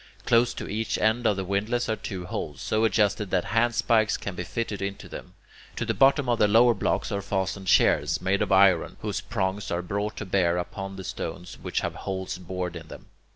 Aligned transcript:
Close 0.25 0.51
to 0.55 0.67
each 0.67 0.97
end 0.97 1.27
of 1.27 1.35
the 1.35 1.45
windlass 1.45 1.87
are 1.87 1.95
two 1.95 2.25
holes, 2.25 2.59
so 2.59 2.85
adjusted 2.85 3.29
that 3.29 3.45
handspikes 3.45 4.17
can 4.17 4.33
be 4.33 4.43
fitted 4.43 4.81
into 4.81 5.07
them. 5.07 5.35
To 5.75 5.85
the 5.85 5.93
bottom 5.93 6.27
of 6.27 6.39
the 6.39 6.47
lower 6.47 6.73
block 6.73 7.11
are 7.11 7.21
fastened 7.21 7.69
shears 7.69 8.19
made 8.19 8.41
of 8.41 8.51
iron, 8.51 8.97
whose 9.01 9.21
prongs 9.21 9.69
are 9.69 9.83
brought 9.83 10.17
to 10.17 10.25
bear 10.25 10.57
upon 10.57 10.95
the 10.95 11.03
stones, 11.03 11.59
which 11.61 11.81
have 11.81 11.93
holes 11.93 12.39
bored 12.39 12.75
in 12.75 12.87
them. 12.87 13.09